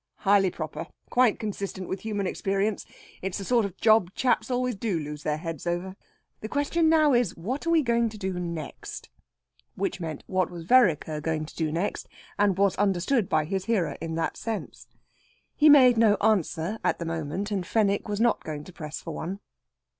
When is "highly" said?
0.21-0.49